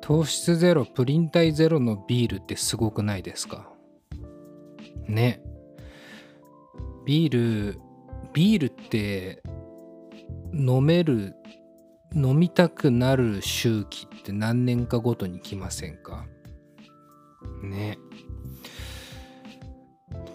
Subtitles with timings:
[0.00, 3.72] 糖質ゼロプリン体ゼロのビールってすごくないですか？
[5.08, 5.42] ね。
[7.04, 7.80] ビール
[8.32, 9.42] ビールって
[10.52, 11.34] 飲める
[12.14, 16.26] 飲みたくなる周期って何年かごとに来ませんか？
[17.62, 17.98] ね。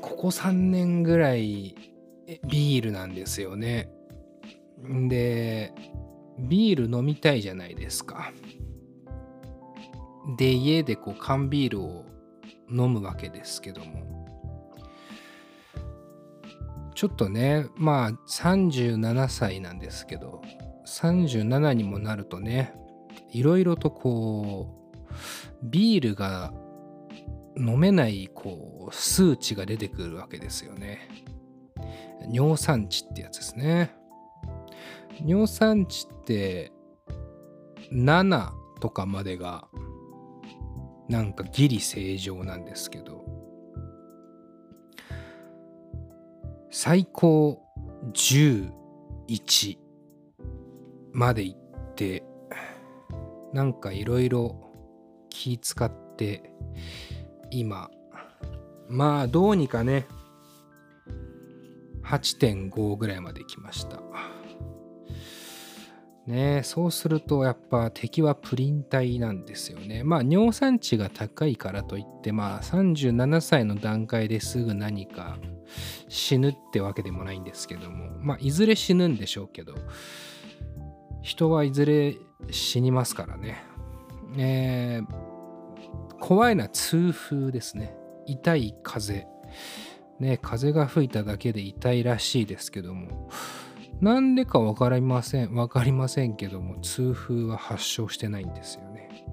[0.02, 1.76] ここ3年ぐらい
[2.50, 3.90] ビールなんですよね。
[5.10, 5.74] で
[6.40, 8.32] ビール飲みたいじゃないですか。
[10.38, 12.06] で家でこう缶ビールを
[12.70, 14.12] 飲むわけですけども。
[16.94, 20.44] ちょっとねまあ37歳なんですけど
[20.86, 22.76] 37にもなるとね
[23.32, 25.08] いろいろとこう
[25.64, 26.54] ビールが
[27.58, 31.10] 飲めないこう数値が出てくるわけですよね。
[32.32, 33.96] 尿酸値ってやつですね。
[35.26, 36.72] 尿酸値って
[37.92, 39.68] 7とかまでが
[41.12, 43.26] なんかギリ正常なんですけど。
[46.74, 47.62] 最高
[48.14, 49.78] 11
[51.12, 52.24] まで行って
[53.52, 54.56] なんかいろいろ
[55.30, 56.54] 気使って
[57.50, 57.92] 今
[58.88, 60.08] まあどうにかね
[62.06, 64.02] 8.5ぐらいまで来ました。
[66.28, 75.38] ねそうするとやっぱ敵はプリン体なんですよねまあ尿酸値が高いからといってまあ37歳の段階ですぐ何か
[76.10, 79.76] 死ぬってわけでもないんですけどもまあいずれ死ぬんでしょうけど
[81.22, 82.18] 人はいずれ
[82.50, 83.64] 死にますからね。
[84.38, 87.96] えー、怖いのは痛風ですね。
[88.26, 89.28] 痛い風。
[90.20, 93.30] ね、風が吹いただけで痛いらしいですけども、
[94.02, 99.26] なんでか分かりません、分かりませんけども、痛風は発症してないんですよね。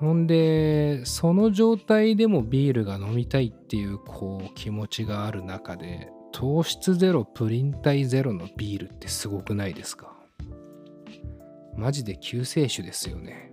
[0.00, 10.12] ほんで、その状態でもビールが飲みたいっていうこう気持ちがある中で、糖質ゼロプリン体ゼロのビールってすごくないですか？
[11.76, 13.52] マジで救世主ですよね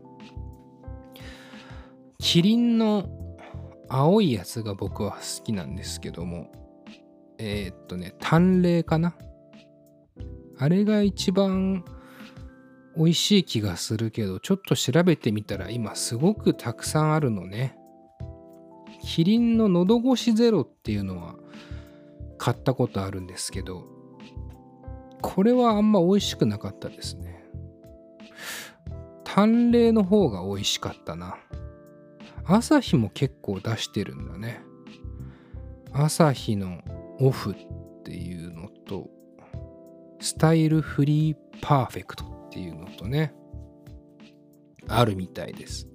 [2.20, 3.10] キリンの
[3.90, 6.52] 青いやつが僕は好きなんですけども
[7.44, 9.16] えー、っとね淡麗かな？
[10.60, 11.84] あれが一番
[12.96, 17.76] 美味しい気がするけどちょっと調べてみたら今すごくたくさんあるのね。
[19.04, 21.36] キリンの喉越しゼロっていうのは
[22.38, 23.88] 買ったことあるんですけど
[25.24, 27.44] これはあんま美味しくなかったですね。
[29.24, 31.38] 淡麗の方が美味しかったな。
[32.46, 34.62] 朝日も結構出してるんだね。
[35.94, 36.82] 朝日の
[37.22, 37.56] オフっ
[38.04, 39.10] ていうのと
[40.20, 43.34] スタイルフリーパーフェクトっていうのとね
[44.88, 45.88] あるみたいです。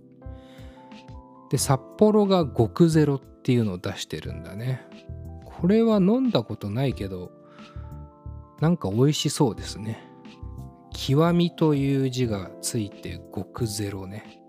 [1.50, 4.80] で札幌が極ゼロっていうのを出してるんだね。
[5.44, 7.32] これは飲んだことないけど
[8.60, 10.02] なんか美味しそうですね。
[10.92, 14.40] 極みという字がついて極ゼロね。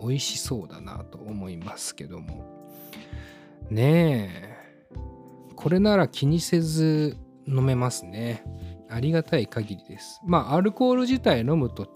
[0.00, 2.44] 美味しそうだなと思いますけども。
[3.70, 4.55] ねえ。
[5.56, 7.16] これなら気にせず
[7.48, 8.44] 飲めますね。
[8.88, 10.20] ありがたい限りです。
[10.24, 11.88] まあアルコール自体飲むと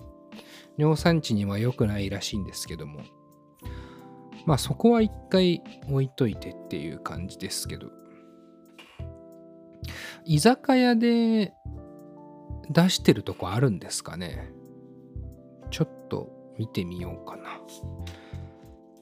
[0.77, 3.01] 尿酸値には良くないらしいんですけども。
[4.47, 7.89] まあそこは一回置いといてっていう感じですけど。
[10.25, 11.53] 居酒屋で
[12.71, 14.53] 出してるとこあるんですかね。
[15.71, 17.61] ちょっと見てみようかな。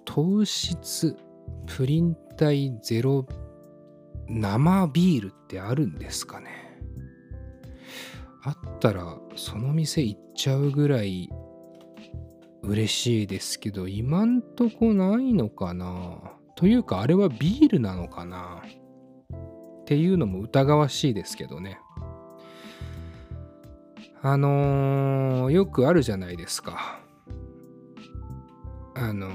[0.05, 1.17] 糖質
[1.67, 3.27] プリン体ゼロ
[4.29, 6.49] 生ビールってあるんですかね？
[8.45, 11.29] あったらその店行っちゃうぐらい
[12.63, 16.19] 嬉しいですけど今んとこないのかな？
[16.57, 18.63] というかあれはビールなのかな？
[18.63, 21.79] っていうのも疑わしいですけどね。
[24.21, 27.01] あのー、よくあるじゃないですか。
[28.95, 29.33] あのー、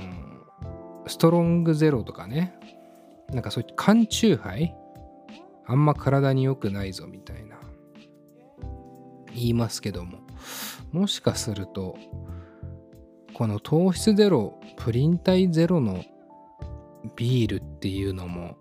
[1.07, 2.53] ストロングゼロとかね。
[3.31, 4.75] なんかそういう缶チューハイ
[5.65, 7.57] あんま体に良くないぞみたいな。
[9.33, 10.19] 言いますけども。
[10.91, 11.97] もしかすると、
[13.33, 16.03] この糖質ゼロ、プリン体ゼロの
[17.15, 18.57] ビールっていうのも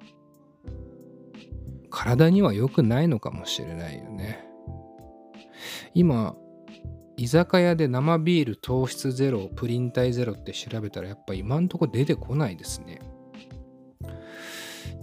[1.93, 4.45] 体には良くないのかもしれないよね。
[5.95, 6.35] 今、
[7.17, 12.99] 居酒屋で生ビール糖質ゼロ、プリン体ゼロって調べたらやっぱ今んとこ出てこないですね。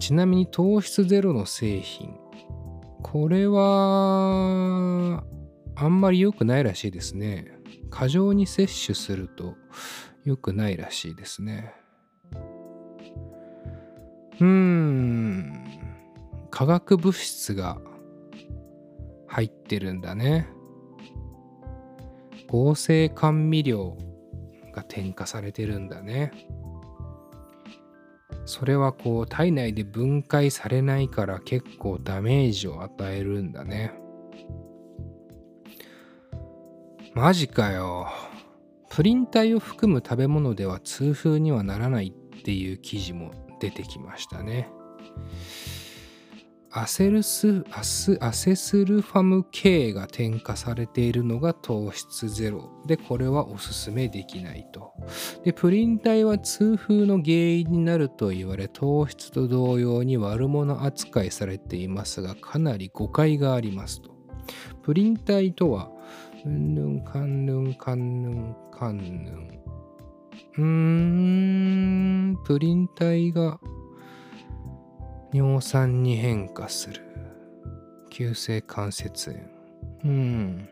[0.00, 2.18] ちなみに糖質ゼロの製品。
[3.02, 5.22] これは、
[5.76, 7.52] あんまり良くないらしいですね。
[7.90, 9.56] 過剰に摂取すると
[10.24, 11.74] 良くないらしいですね。
[14.40, 15.64] うーん、
[16.50, 17.78] 化学物質が
[19.26, 20.48] 入ってるんだね。
[22.48, 23.98] 合成甘味料
[24.72, 26.32] が添加されてるんだね。
[28.50, 33.92] それはこう体内で分解されないから結構ダメージを与えるんだね。
[37.14, 38.08] マジかよ。
[38.88, 43.30] プリン体を含む食べ物では痛風にはならないっていう記事も
[43.60, 44.68] 出てきましたね。
[46.72, 52.70] アセルスアスアセスルファム K が添加されているのが糖質ゼロ。
[52.86, 54.92] でこれはおすすめできないと。
[55.44, 64.14] でプリン体は痛風の原因になると言われ糖質と同様に悪者扱いされていますがかなり誤解がありますと。
[64.82, 65.90] プリン体とは
[66.44, 69.60] うんぬんかんぬんかんぬんかんぬん。
[70.56, 70.62] うー
[72.32, 73.58] んプリン体が
[75.32, 77.02] 尿酸に変化する。
[78.10, 79.44] 急性関節炎。
[80.04, 80.68] うん。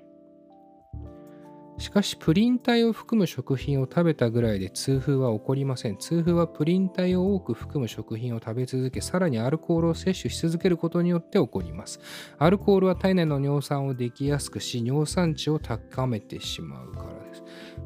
[1.78, 5.96] しかしプリン体を含む食品を食べたぐらいで痛風は起こりません。
[5.96, 12.00] 痛風はプリン体を多く含む食品を食べ続けさらにアルコールを摂取し続けることによって起こります。
[12.38, 17.44] アルコールは体内の尿酸をできやすくし尿酸値を高めてしまうからです。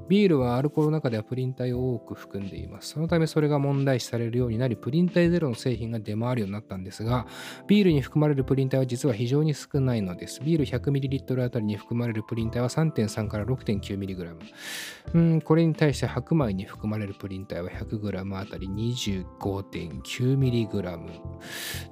[0.08, 2.90] ビールはアルコールの中ではプリン体を多く含んでいます。
[2.90, 7.26] そのためそれが問題視されるようになり、プリン体ゼロの製品が出回るようになったんですが、
[7.66, 10.42] ビールに含まれるプリン体は実は非常に少ないのです。
[10.42, 14.36] ビール 100ml あたりに含まれるプリン体は3.3から 6.9mg。
[15.14, 20.72] うん、これに対して白米に含まれるプリン体は 100g あたり 25.9mg。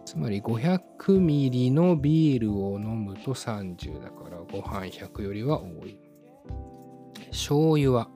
[0.05, 6.10] つまり 500ml のビールを飲むと30だからご飯100よりは多い。
[7.31, 8.09] 醤油は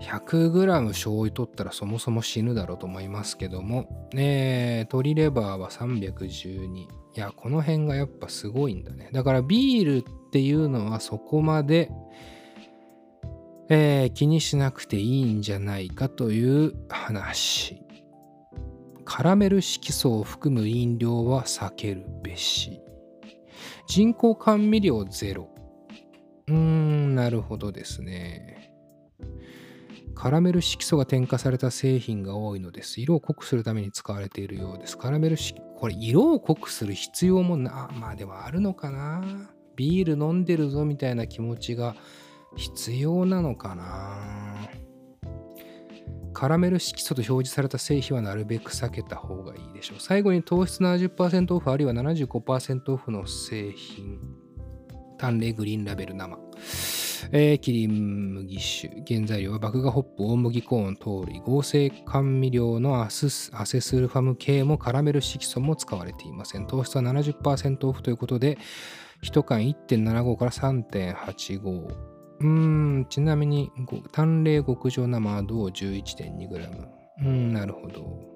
[0.00, 6.64] 100g 醤油取ったらそもそも死ぬだろうと思いますけども、ね、鶏レバーは312。
[6.82, 9.10] いや、この辺がやっぱすごいんだね。
[9.12, 11.90] だからビールっていうのはそこまで、
[13.68, 17.80] えー、気にしなくていいんじゃないかという話。
[19.04, 22.80] カラメル色素を含む飲料は避けるべし。
[23.86, 25.53] 人工甘味料ゼロ。
[26.48, 28.70] うーん、なるほどですね。
[30.14, 33.00] カラメル色素が添加された製品が多いのです。
[33.00, 34.96] 色を濃くするために使われているようです。
[34.96, 39.22] カラメル色、これ色を濃くする必要もな、まあでもあるのかな。
[39.76, 41.96] ビール飲んでるぞみたいな気持ちが
[42.56, 44.44] 必要なのかな。
[46.32, 50.00] カラメル色素と表示された製品はなるべく避けた方がいいでしょう。
[50.00, 54.43] 最後に糖質70%オフあるいは75%オフの製品。
[55.18, 56.38] 淡麗グリーンラベル生。
[57.32, 59.02] えー、キリン麦酒。
[59.06, 66.66] 原材料は麦芽ホップ、大麦コーン、糖類、合成甘味料のアスアセスルファム系もカラメル色素も使われていません。
[66.66, 68.58] 糖質は70%オフということで、
[69.22, 71.70] 1缶1.75から3.85。
[72.40, 73.70] うーん、ちなみに、
[74.12, 76.88] 淡麗極上生は銅 11.2g。
[77.22, 78.34] うん、なるほど。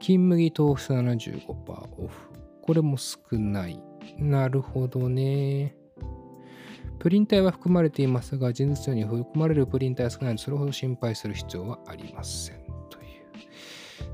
[0.00, 2.30] 金麦糖質75%オフ。
[2.62, 3.82] これも少ない。
[4.18, 5.76] なるほどね。
[6.98, 12.56] プリン体は含まれていますが、前日よに含まれるプリン体は少ないので、それほど心配する必要はありません。
[12.90, 13.04] という。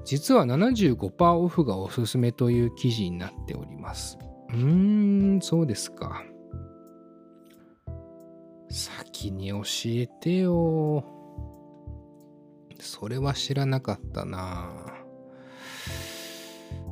[0.04, 4.18] 実は75%オフがおすすめという記事になっております。
[4.50, 6.22] うーん、そうですか。
[8.70, 11.04] 先に教えてよ。
[12.80, 14.70] それは知らなかったな。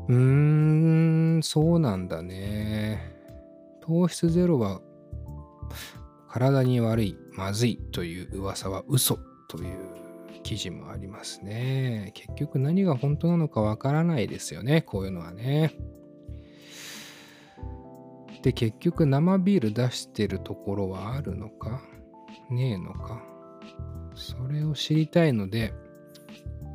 [0.09, 3.15] うーん、そうなんだね。
[3.81, 4.81] 糖質ゼロは
[6.37, 9.79] 体に悪い、まずいという噂は嘘という
[10.43, 12.13] 記事もありますね。
[12.13, 15.73] 結局何が本当なのかわからないですよね、こういうのはね。
[18.43, 21.81] で、結局生ビール出してるところはあるのか？
[22.51, 23.23] ねえのか？
[24.15, 25.73] それを知りたいので、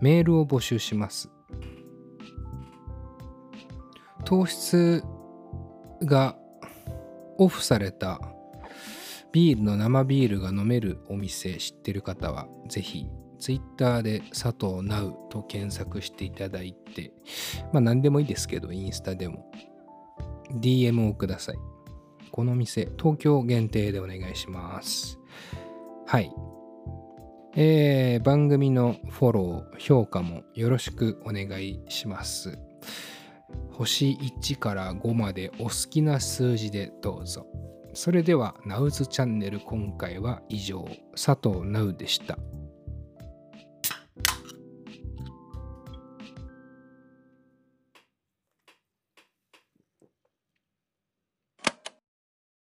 [0.02, 1.30] メールを募集します。
[4.26, 5.04] 糖質
[6.02, 6.36] が
[7.38, 8.20] オフされた
[9.32, 13.08] ビールの生ビールが飲めるお店知ってる方は、ぜひ
[13.40, 17.12] Twitter で佐藤直と検索していただいて、
[17.74, 19.52] まあ何でもいいですけど、インスタでも
[20.60, 21.56] DM をください。
[22.32, 25.20] この店、東京限定でお願いします。
[26.06, 26.32] はい。
[27.56, 32.58] えー、番組のフォロー、評価もよろしくお願いします。
[33.72, 37.46] 星1から5までお好きな数字でどうぞ。
[37.94, 42.38] それではナウズチャンネル今回は以上佐藤ナウでした。